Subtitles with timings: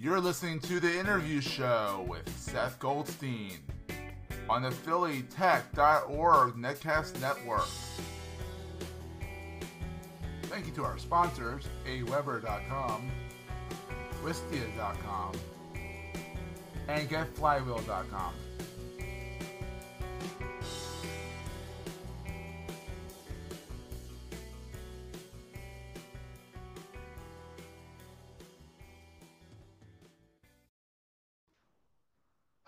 [0.00, 3.58] You're listening to The Interview Show with Seth Goldstein
[4.48, 7.66] on the PhillyTech.org Netcast Network.
[10.44, 13.10] Thank you to our sponsors, aweber.com,
[14.22, 15.32] Wistia.com,
[16.86, 18.34] and GetFlywheel.com.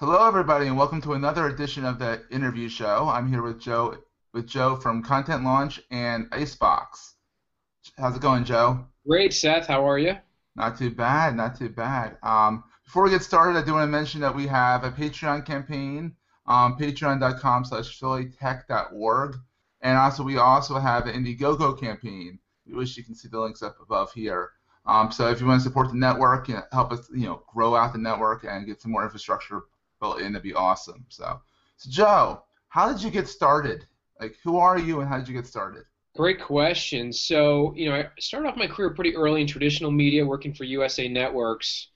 [0.00, 3.06] Hello, everybody, and welcome to another edition of the Interview Show.
[3.12, 3.98] I'm here with Joe,
[4.32, 7.16] with Joe from Content Launch and Isebox.
[7.98, 8.86] How's it going, Joe?
[9.06, 9.66] Great, Seth.
[9.66, 10.16] How are you?
[10.56, 12.16] Not too bad, not too bad.
[12.22, 15.44] Um, before we get started, I do want to mention that we have a Patreon
[15.44, 19.36] campaign, um, patreon.com slash phillytech.org,
[19.82, 22.38] and also we also have an Indiegogo campaign.
[22.66, 24.52] We wish you can see the links up above here.
[24.86, 27.42] Um, so if you want to support the network, you know, help us, you know,
[27.52, 29.64] grow out the network and get some more infrastructure
[30.00, 31.04] built in, that'd be awesome.
[31.08, 31.40] So,
[31.76, 33.86] so Joe, how did you get started?
[34.20, 35.84] Like, who are you and how did you get started?
[36.16, 37.12] Great question.
[37.12, 40.64] So, you know, I started off my career pretty early in traditional media, working for
[40.64, 41.88] USA Networks,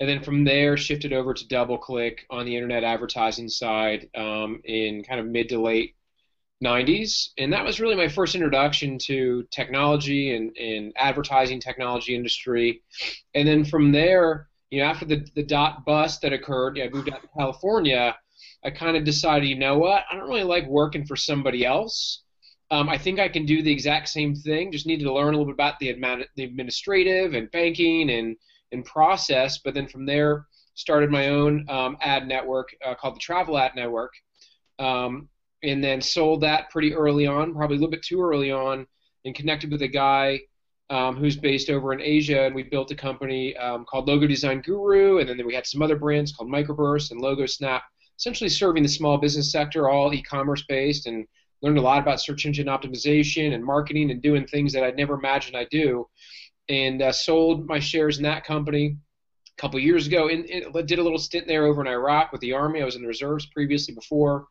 [0.00, 5.04] and then from there shifted over to DoubleClick on the internet advertising side um, in
[5.04, 5.94] kind of mid to late
[6.62, 12.82] 90s, and that was really my first introduction to technology and, and advertising technology industry.
[13.34, 17.10] And then from there, you know, after the, the dot bust that occurred, I moved
[17.12, 18.16] out to California.
[18.64, 22.22] I kind of decided, you know what, I don't really like working for somebody else.
[22.70, 24.70] Um, I think I can do the exact same thing.
[24.70, 28.36] Just needed to learn a little bit about the, admin, the administrative and banking and
[28.72, 29.58] and process.
[29.58, 33.72] But then from there, started my own um, ad network uh, called the Travel Ad
[33.74, 34.12] Network,
[34.78, 35.28] um,
[35.62, 38.86] and then sold that pretty early on, probably a little bit too early on,
[39.24, 40.40] and connected with a guy
[40.90, 44.60] um, who's based over in Asia, and we built a company um, called Logo Design
[44.60, 47.84] Guru, and then we had some other brands called Microburst and Logo Snap,
[48.18, 51.26] essentially serving the small business sector, all e-commerce based, and
[51.62, 55.14] learned a lot about search engine optimization and marketing and doing things that I'd never
[55.14, 56.06] imagined I'd do.
[56.68, 58.96] And uh, sold my shares in that company
[59.58, 60.28] a couple years ago.
[60.28, 62.80] And, did a little stint there over in Iraq with the Army.
[62.80, 64.46] I was in the reserves previously before.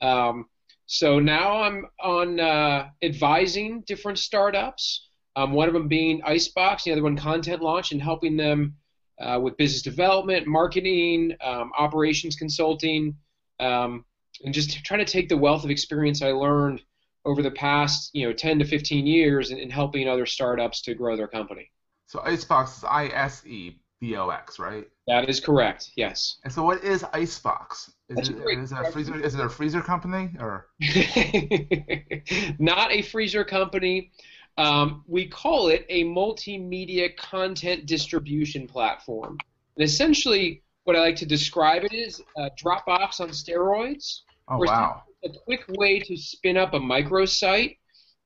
[0.00, 0.46] Um,
[0.86, 5.08] so now I'm on uh, advising different startups.
[5.36, 8.76] Um, one of them being Isebox, the other one Content Launch, and helping them
[9.20, 13.16] uh, with business development, marketing, um, operations consulting,
[13.60, 14.04] um,
[14.44, 16.82] and just trying to take the wealth of experience I learned
[17.24, 20.94] over the past, you know, 10 to 15 years in, in helping other startups to
[20.94, 21.70] grow their company.
[22.06, 24.86] So Isebox is I S E B O X, right?
[25.06, 25.92] That is correct.
[25.96, 26.38] Yes.
[26.44, 27.90] And so, what is Isebox?
[28.08, 29.18] Is it, is it a freezer?
[29.18, 30.66] Is it a freezer company or?
[32.58, 34.10] Not a freezer company.
[34.58, 39.38] Um, we call it a multimedia content distribution platform.
[39.76, 44.20] And essentially, what I like to describe it is a Dropbox on steroids.
[44.48, 45.02] Oh, wow.
[45.24, 47.78] A quick way to spin up a microsite,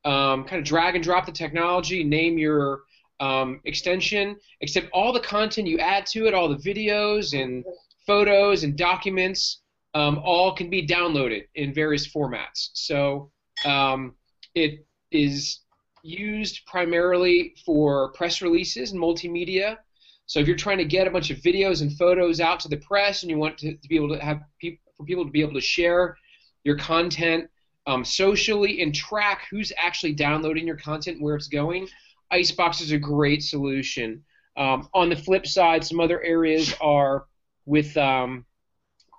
[0.04, 2.82] um, kind of drag and drop the technology, name your
[3.20, 7.64] um, extension, except all the content you add to it, all the videos and
[8.06, 9.60] photos and documents,
[9.94, 12.70] um, all can be downloaded in various formats.
[12.74, 13.30] So
[13.64, 14.14] um,
[14.54, 15.60] it is
[16.06, 19.78] used primarily for press releases and multimedia.
[20.26, 22.78] So if you're trying to get a bunch of videos and photos out to the
[22.78, 25.42] press and you want to, to be able to have people for people to be
[25.42, 26.16] able to share
[26.64, 27.50] your content
[27.86, 31.86] um, socially and track who's actually downloading your content, where it's going,
[32.32, 34.24] Isebox is a great solution.
[34.56, 37.26] Um, on the flip side, some other areas are
[37.66, 38.46] with um,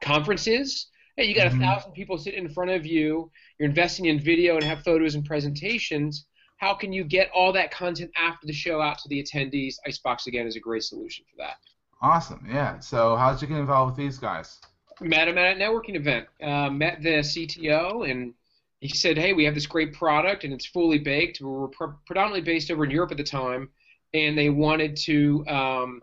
[0.04, 0.88] conferences.
[1.16, 1.62] Hey, you got mm-hmm.
[1.62, 3.32] a thousand people sitting in front of you.
[3.60, 6.26] You're investing in video and have photos and presentations
[6.58, 9.76] how can you get all that content after the show out to the attendees?
[9.88, 11.58] Isebox again is a great solution for that.
[12.02, 12.80] Awesome, yeah.
[12.80, 14.60] So how did you get involved with these guys?
[15.00, 16.28] Met him at a networking event.
[16.42, 18.34] Uh, met the CTO, and
[18.80, 21.40] he said, "Hey, we have this great product, and it's fully baked.
[21.40, 23.70] We were pre- predominantly based over in Europe at the time,
[24.14, 26.02] and they wanted to um,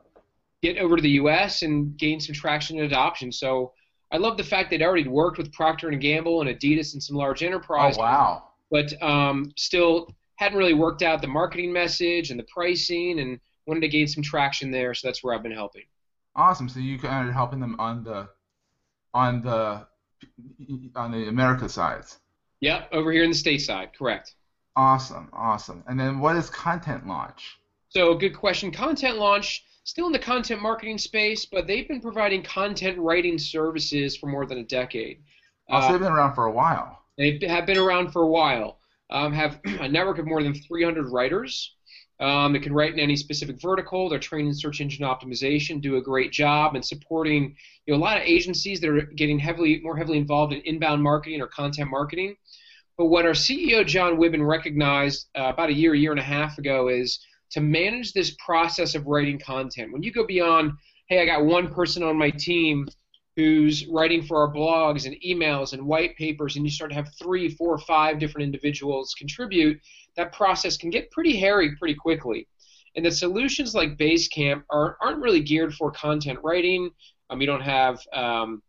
[0.62, 1.62] get over to the U.S.
[1.62, 3.30] and gain some traction and adoption.
[3.32, 3.72] So."
[4.12, 7.16] I love the fact they'd already worked with Procter and Gamble and Adidas and some
[7.16, 7.98] large enterprises.
[7.98, 8.42] Oh wow!
[8.70, 13.80] But um, still hadn't really worked out the marketing message and the pricing and wanted
[13.80, 14.94] to gain some traction there.
[14.94, 15.84] So that's where I've been helping.
[16.36, 16.68] Awesome.
[16.68, 18.28] So you kind of helping them on the
[19.12, 19.86] on the
[20.96, 22.04] on the America side.
[22.60, 24.34] Yep, over here in the state side, correct.
[24.76, 25.84] Awesome, awesome.
[25.86, 27.58] And then what is content launch?
[27.90, 28.72] So good question.
[28.72, 34.16] Content launch still in the content marketing space, but they've been providing content writing services
[34.16, 35.22] for more than a decade.
[35.70, 37.02] Oh, so they've uh, been around for a while.
[37.16, 38.78] They have been around for a while
[39.14, 41.74] um, have a network of more than 300 writers.
[42.20, 44.08] Um, it can write in any specific vertical.
[44.08, 47.56] They're trained in search engine optimization, do a great job, and supporting
[47.86, 51.02] you know a lot of agencies that are getting heavily more heavily involved in inbound
[51.02, 52.36] marketing or content marketing.
[52.96, 56.24] But what our CEO Jon Wuebben recognized uh, about a year, a year and a
[56.24, 57.18] half ago is
[57.50, 59.92] to manage this process of writing content.
[59.92, 60.72] When you go beyond,
[61.08, 62.86] hey, I got one person on my team
[63.36, 67.12] who's writing for our blogs and emails and white papers, and you start to have
[67.18, 69.80] three, four, five different individuals contribute,
[70.16, 72.46] that process can get pretty hairy pretty quickly.
[72.94, 76.90] And the solutions like Basecamp are, aren't really geared for content writing.
[77.28, 78.62] Um, you don't have um,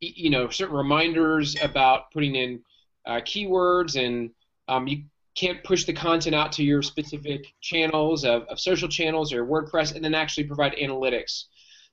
[0.00, 2.60] you know certain reminders about putting in
[3.06, 4.30] uh, keywords, and
[4.66, 5.04] um, you
[5.36, 9.94] can't push the content out to your specific channels of, of social channels or WordPress,
[9.94, 11.44] and then actually provide analytics.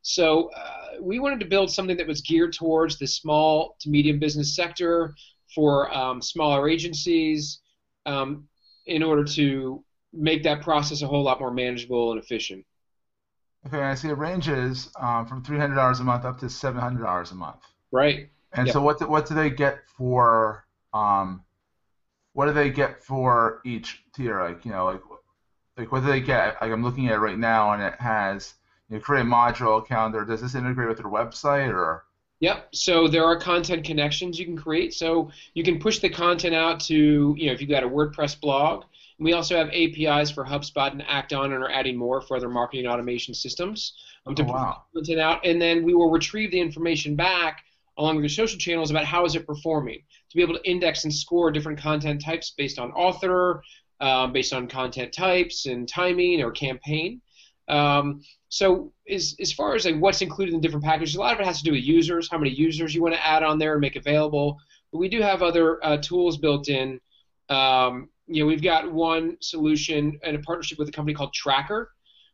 [0.08, 4.20] So uh, we wanted to build something that was geared towards the small to medium
[4.20, 5.16] business sector
[5.54, 7.62] for um, smaller agencies
[8.06, 8.48] um,
[8.86, 12.64] in order to make that process a whole lot more manageable and efficient.
[13.66, 16.80] Okay, I see it ranges um, from three hundred dollars a month up to seven
[16.80, 17.62] hundred dollars a month.
[17.92, 18.30] Right.
[18.54, 21.44] And so what do, what do they get for um,
[22.34, 24.40] what do they get for each tier?
[24.44, 25.02] Like you know like
[25.78, 26.62] like what do they get?
[26.62, 28.54] Like I'm looking at it right now and it has
[28.90, 30.26] you create a module calendar.
[30.26, 32.06] Does this integrate with your website or?
[32.40, 32.70] Yep.
[32.74, 34.94] So there are content connections you can create.
[34.94, 38.40] So you can push the content out to, you know, if you've got a WordPress
[38.40, 38.84] blog.
[39.18, 42.88] we also have APIs for HubSpot and Act-On and are adding more for other marketing
[42.88, 43.94] automation systems
[44.26, 44.84] um, to oh, wow.
[44.94, 45.46] push content out.
[45.46, 47.64] And then we will retrieve the information back
[47.98, 51.06] along with your social channels about how is it performing to be able to index
[51.06, 53.64] and score different content types based on author,
[54.02, 57.22] um, based on content types and timing or campaign.
[57.68, 58.22] Um,
[58.56, 61.46] so as, as far as like what's included in different packages, a lot of it
[61.46, 63.82] has to do with users, how many users you want to add on there and
[63.82, 64.58] make available.
[64.94, 67.02] But we do have other uh, tools built in.
[67.50, 71.88] Um, you know, we've got one solution in a partnership with a company called Traackr,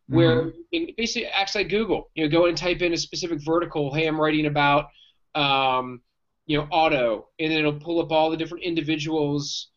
[0.09, 0.59] where mm-hmm.
[0.71, 2.12] it basically acts like Google.
[2.13, 3.91] You know, go and type in a specific vertical.
[3.91, 4.89] Hey, I'm writing about
[5.33, 6.01] um,
[6.45, 9.70] you know auto, and then it'll pull up all the different individuals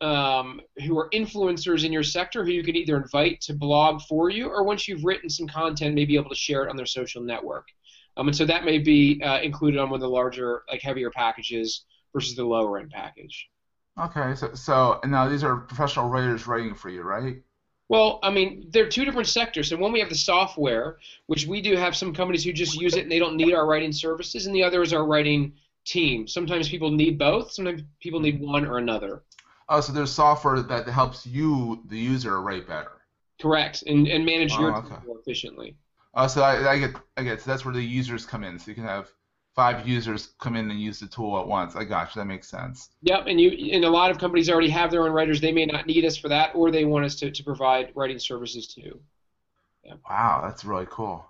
[0.00, 4.30] um, who are influencers in your sector who you can either invite to blog for
[4.30, 6.86] you or once you've written some content, may be able to share it on their
[6.86, 7.66] social network.
[8.16, 11.10] Um, and so that may be uh, included on one of the larger, like heavier
[11.10, 13.48] packages versus the lower end package.
[13.98, 17.36] Okay, so so now these are professional writers writing for you, right?
[17.88, 19.68] Well, I mean, there are two different sectors.
[19.68, 22.96] So one we have the software, which we do have some companies who just use
[22.96, 25.54] it and they don't need our writing services, and the other is our writing
[25.84, 26.26] team.
[26.26, 27.52] Sometimes people need both.
[27.52, 29.22] Sometimes people need one or another.
[29.68, 32.92] Oh, so there's software that helps you, the user, write better.
[33.40, 34.96] Correct, and, and manage oh, your okay.
[35.06, 35.76] more efficiently.
[36.14, 38.58] Oh, so I, I, get I get so that's where the users come in.
[38.58, 39.10] So you can have
[39.54, 41.76] five users come in and use the tool at once.
[41.76, 42.20] I got you.
[42.20, 42.90] That makes sense.
[43.02, 45.40] Yep, and you and a lot of companies already have their own writers.
[45.40, 48.18] They may not need us for that, or they want us to, to provide writing
[48.18, 49.00] services too.
[49.84, 49.94] Yeah.
[50.08, 51.26] Wow, that's really cool.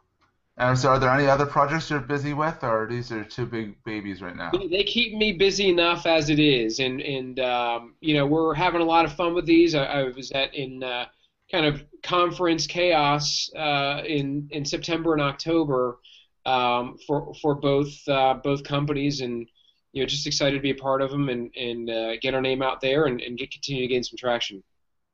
[0.59, 3.83] And so, are there any other projects you're busy with, or these are two big
[3.85, 4.53] babies right now?
[4.71, 8.81] They keep me busy enough as it is, and and um, you know we're having
[8.81, 9.75] a lot of fun with these.
[9.75, 11.07] I, I was at in uh,
[11.53, 15.99] kind of conference chaos uh, in in September and October
[16.47, 19.47] um, for for both uh, both companies, and
[19.93, 22.41] you know just excited to be a part of them and and uh, get our
[22.41, 24.63] name out there and, and get continue to gain some traction.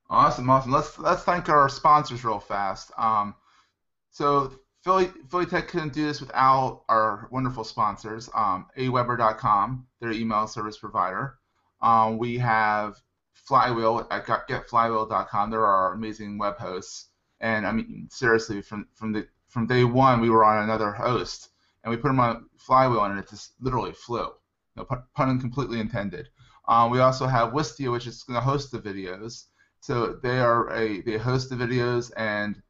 [0.09, 0.71] Awesome, awesome.
[0.71, 2.93] Let's let's thank our sponsors real fast.
[2.97, 3.35] Um,
[4.13, 4.53] so
[4.83, 10.77] Philly, Philly Tech couldn't do this without our wonderful sponsors, um, aweber.com, their email service
[10.77, 11.39] provider.
[11.81, 13.01] Um, we have
[13.33, 15.51] Flywheel at getflywheel.com.
[15.51, 17.09] They're our amazing web hosts.
[17.41, 21.51] And I mean, seriously, from from the from day one, we were on another host,
[21.83, 24.29] and we put them on Flywheel, and it just literally flew.
[24.77, 26.29] No pun, completely intended.
[26.67, 29.45] Um, we also have Wistia, which is going to host the videos.
[29.81, 32.63] So they are a they host the videos and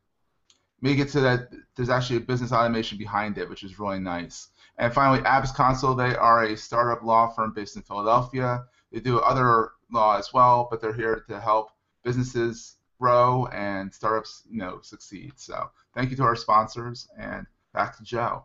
[0.82, 4.48] make it so that there's actually a business automation behind it, which is really nice.
[4.78, 8.64] And finally, Abs Console, they are a startup law firm based in Philadelphia.
[8.90, 11.70] They do other law as well, but they're here to help
[12.02, 15.32] businesses grow and startups, you know, succeed.
[15.36, 18.44] So thank you to our sponsors, and back to Joe.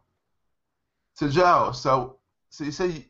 [1.14, 3.04] So Joe, so so you said,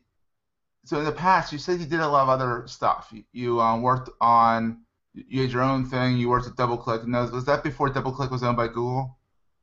[0.84, 3.08] so in the past you said you did a lot of other stuff.
[3.12, 4.82] You, you um, worked on,
[5.12, 6.16] you had your own thing.
[6.16, 7.02] You worked at DoubleClick.
[7.04, 9.17] And was that before DoubleClick was owned by Google?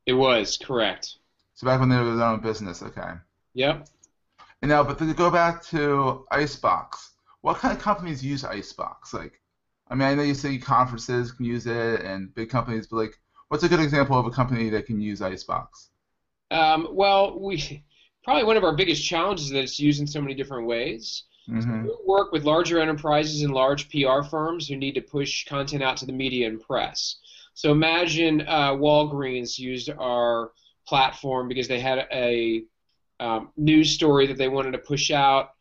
[0.05, 1.15] It was correct.
[1.55, 3.13] So back when they were their own business, okay.
[3.53, 3.87] Yep.
[4.61, 9.13] And now, but to go back to Isebox, what kind of companies use Isebox?
[9.13, 9.39] Like,
[9.87, 13.19] I mean, I know you say conferences can use it and big companies, but like,
[13.47, 15.89] what's a good example of a company that can use Isebox?
[16.51, 17.83] Um, well, we
[18.23, 21.23] probably one of our biggest challenges is that it's used in so many different ways.
[21.49, 21.61] Mm-hmm.
[21.61, 25.83] So we work with larger enterprises and large PR firms who need to push content
[25.83, 27.17] out to the media and press.
[27.55, 30.51] So imagine uh, Walgreens used our
[30.87, 32.63] platform because they had a
[33.21, 35.51] um, news story that they wanted to push out,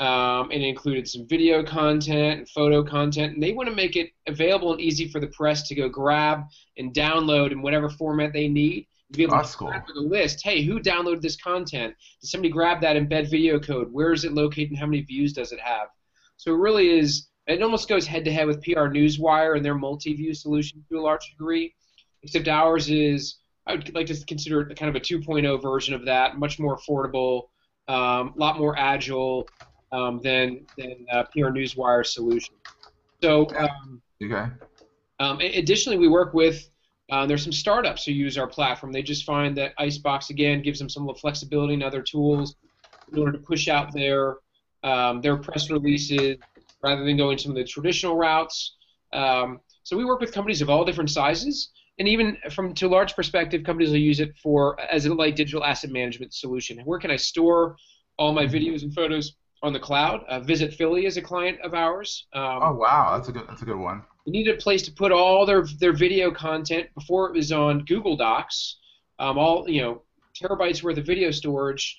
[0.00, 3.94] um, and it included some video content and photo content, and they want to make
[3.94, 6.40] it available and easy for the press to go grab
[6.76, 8.88] and download in whatever format they need.
[9.12, 9.72] To be able That's to cool.
[9.72, 10.42] a list.
[10.42, 11.94] Hey, who downloaded this content?
[12.20, 13.92] Did somebody grab that embed video code?
[13.92, 15.86] Where is it located, and how many views does it have?
[16.36, 17.28] So it really is.
[17.46, 21.02] It almost goes head to head with PR Newswire and their MultiVu solution to a
[21.02, 21.74] large degree,
[22.22, 23.36] except ours is
[23.66, 26.76] I would like to consider it kind of a 2.0 version of that, much more
[26.76, 27.44] affordable,
[27.88, 29.50] a um, lot more agile
[29.92, 32.54] um, than than uh, PR Newswire solution.
[33.22, 34.46] So um, Okay.
[35.20, 36.68] um, additionally, we work with
[37.10, 38.90] uh, there's some startups who use our platform.
[38.90, 42.56] They just find that Isebox again gives them some flexibility and other tools
[43.12, 44.36] in order to push out their
[44.82, 46.38] um, their press releases
[46.84, 48.76] rather than going some of the traditional routes.
[49.12, 52.92] Um, so we work with companies of all different sizes, and even from to a
[52.96, 56.78] large perspective, companies will use it for as a light digital asset management solution.
[56.84, 57.76] Where can I store
[58.18, 60.24] all my videos and photos on the cloud?
[60.28, 62.26] Uh, Visit Philly is a client of ours.
[62.34, 64.02] Um, Oh wow, that's a good that's a good one.
[64.26, 67.84] they needed a place to put all their their video content before it was on
[67.84, 68.78] Google Docs,
[69.18, 70.02] um, all you know
[70.40, 71.96] terabytes worth of video storage,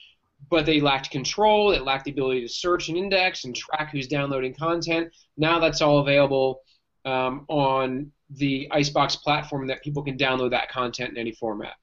[0.50, 1.72] but they lacked control.
[1.72, 5.12] It lacked the ability to search and index and track who's downloading content.
[5.38, 6.62] Now that's all available
[7.06, 11.74] um, on the Isebox platform that people can download that content in any format.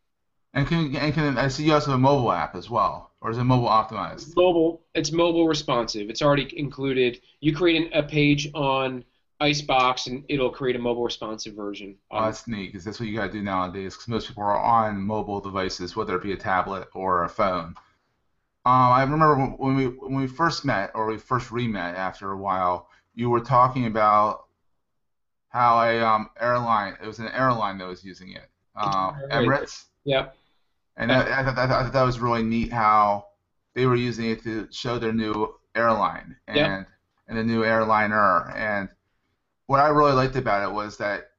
[0.54, 3.30] And can and can I see you also have a mobile app as well, or
[3.30, 4.36] is it mobile optimized?
[4.36, 6.10] Mobile, it's mobile responsive.
[6.10, 7.20] It's already included.
[7.40, 9.02] You create an- a page on
[9.40, 11.96] Isebox and it'll create a mobile responsive version.
[12.10, 13.94] Oh, that's neat because that's what you gotta do nowadays.
[13.94, 17.74] Because most people are on mobile devices, whether it be a tablet or a phone.
[18.64, 22.36] Um, I remember when- we when we first met, or we first re-met after a
[22.36, 24.46] while, you were talking about
[25.48, 30.34] how a um, airline, it was an airline that was using it, um, Emirates, Yep.
[30.96, 33.26] and I, I, thought, I thought that was really neat how
[33.74, 36.88] they were using it to show their new airline and Yep.
[37.28, 38.50] and the new airliner.
[38.54, 38.88] And
[39.66, 41.30] what I really liked about it was that,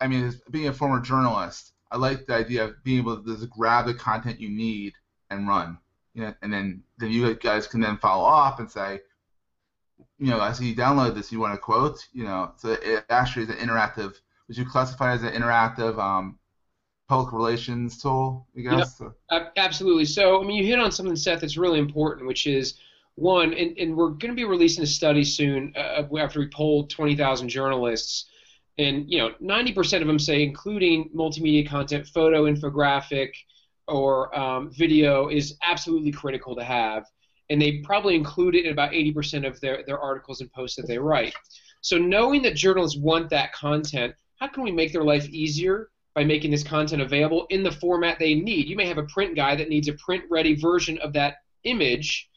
[0.00, 3.36] I mean, as being a former journalist, I liked the idea of being able to
[3.36, 4.94] just grab the content you need
[5.30, 5.78] and run.
[6.14, 9.00] You know, and then then you guys can then follow up and say,
[10.18, 11.30] you know, I see you download this.
[11.30, 12.06] You want a quote?
[12.12, 14.14] You know, so it actually is an interactive.
[14.48, 16.38] Would you classify it as an interactive um,
[17.08, 18.46] public relations tool?
[18.56, 18.98] I guess.
[18.98, 20.06] So- Ab- Absolutely.
[20.06, 22.78] So, I mean, you hit on something, Seth, that's really important, which is
[23.14, 26.88] one, and, and we're going to be releasing a study soon uh, after we polled
[26.90, 28.26] 20,000 journalists.
[28.78, 33.30] And, you know, 90% of them say including multimedia content, photo, infographic,
[33.88, 37.04] or um, video is absolutely critical to have.
[37.50, 40.86] And they probably include it in about 80% of their, their articles and posts that
[40.86, 41.34] they write.
[41.80, 46.24] So, knowing that journalists want that content, how can we make their life easier by
[46.24, 48.66] making this content available in the format they need.
[48.66, 52.28] You may have a print guy that needs a print ready version of that image,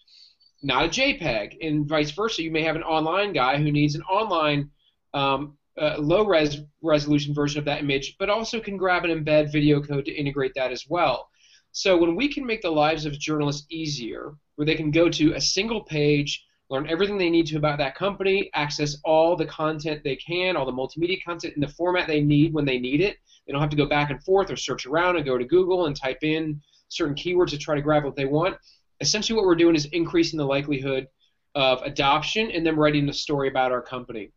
[0.62, 2.44] not a JPEG, and vice versa.
[2.44, 4.70] You may have an online guy who needs an online
[5.16, 9.52] um, uh, low res resolution version of that image, but also can grab an embed
[9.52, 11.31] video code to integrate that as well.
[11.72, 15.34] So when we can make the lives of journalists easier, where they can go to
[15.34, 20.04] a single page, learn everything they need to about that company, access all the content
[20.04, 23.18] they can, all the multimedia content in the format they need when they need it.
[23.46, 25.86] They don't have to go back and forth or search around and go to Google
[25.86, 28.58] and type in certain keywords to try to grab what they want.
[29.00, 31.08] Essentially, what we're doing is increasing the likelihood
[31.56, 34.32] of adoption and them writing a story about our company.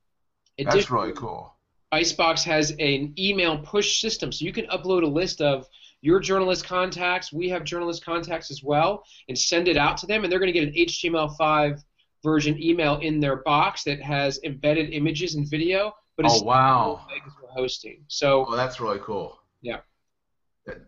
[0.59, 1.53] That's really cool.
[1.93, 5.67] Isebox has an email push system, so you can upload a list of
[6.05, 7.33] your journalist contacts.
[7.33, 10.53] We have journalist contacts as well, and send it out to them, and they're going
[10.53, 11.83] to get an HTML5
[12.23, 17.07] version email in their box that has embedded images and video, but it's Oh wow.
[17.43, 18.05] we're hosting.
[18.09, 19.39] So Oh, that's really cool.
[19.63, 19.81] Yeah.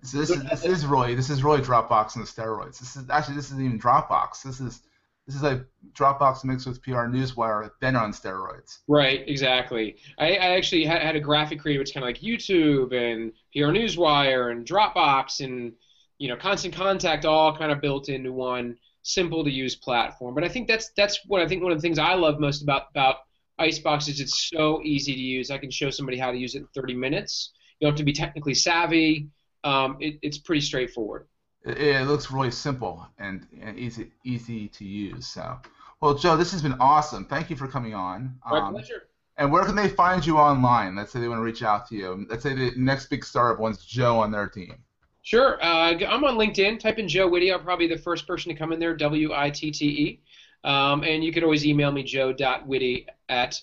[0.03, 2.79] So this is this is really this is really Dropbox on the steroids.
[2.79, 4.43] This is actually this isn't even Dropbox.
[4.43, 4.83] This is
[5.27, 8.79] this is like Dropbox mixed with PR Newswire, then on steroids.
[8.87, 9.97] Right, exactly.
[10.19, 13.73] I, I actually had, had a graphic creator, which kind of like YouTube and PR
[13.77, 15.73] Newswire and Dropbox and
[16.19, 20.35] you know Constant Contact, all kind of built into one simple to use platform.
[20.35, 22.63] But I think that's that's what I think one of the things I love most
[22.63, 23.17] about about
[23.61, 25.51] Isebox is it's so easy to use.
[25.51, 27.53] I can show somebody how to use it in 30 minutes.
[27.81, 29.29] You don't have to be technically savvy.
[29.65, 31.27] Um, it, it's pretty straightforward.
[31.67, 35.27] It, it looks really simple and, and easy easy to use.
[35.27, 35.59] So,
[36.01, 37.25] well, Joe, this has been awesome.
[37.27, 38.39] Thank you for coming on.
[38.51, 39.09] My Um, pleasure.
[39.37, 40.95] and where can they find you online?
[40.97, 42.27] Let's say they want to reach out to you.
[42.31, 44.77] Let's say the next big startup wants Joe on their team.
[45.23, 45.63] Sure.
[45.63, 46.79] Uh, I'm on LinkedIn.
[46.79, 47.53] Type in Joe Witte.
[47.53, 50.21] I'm probably the first person to come in there, W I T T E.
[50.65, 53.61] Um, and you could always email me, joe.witte at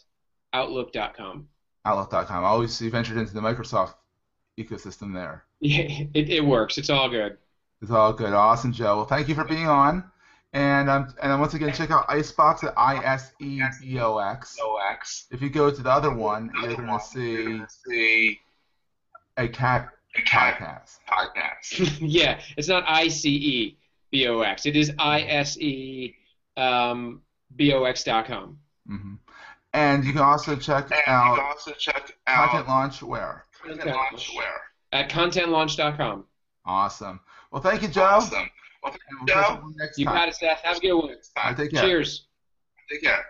[0.53, 1.48] outlook.com.
[1.86, 2.43] Outlook.com.
[2.43, 3.95] I always ventured into the Microsoft
[4.57, 5.43] ecosystem there.
[5.60, 5.83] Yeah,
[6.13, 6.77] it, it works.
[6.77, 7.38] It's all good.
[7.84, 8.32] It's all good.
[8.32, 8.96] Awesome, Joe.
[8.96, 10.10] Well, thank you for being on.
[10.54, 14.56] And um, and once again, check out Isebox at I S E B O X.
[15.32, 18.40] If you go to the other one, you're going to see
[19.36, 19.90] a cat
[20.25, 21.00] podcast.
[21.10, 21.98] Podcast.
[22.02, 23.78] yeah, it's not I C E
[24.12, 24.66] B O X.
[24.66, 26.16] It is I S E
[26.56, 27.22] um,
[27.54, 28.60] B O X dot com.
[28.88, 29.16] hmm
[29.74, 33.44] And you can also check And out you can also check out Content Launch where.
[33.62, 34.62] Content Launch where.
[34.94, 36.24] At contentlaunch.com.
[36.66, 37.20] Awesome.
[37.53, 38.01] Well, thank you, Joe.
[38.01, 38.50] Awesome.
[38.81, 39.41] Well, And we'll Joe.
[39.41, 40.60] up next You got it, Seth.
[40.63, 41.10] Have a good one.
[41.38, 41.83] All right, take care.
[41.83, 42.25] Cheers.
[42.91, 43.24] Take care.